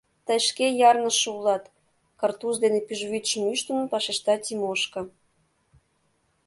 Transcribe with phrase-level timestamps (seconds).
[0.25, 1.63] —Тый шке ярныше улат!—
[2.19, 5.01] картуз дене пӱжвӱдшым ӱштын, вашешта Тимошка.